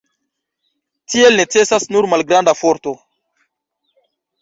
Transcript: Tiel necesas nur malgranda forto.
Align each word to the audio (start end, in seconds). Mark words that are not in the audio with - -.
Tiel 1.15 1.37
necesas 1.41 1.87
nur 1.97 2.09
malgranda 2.17 2.57
forto. 2.65 2.97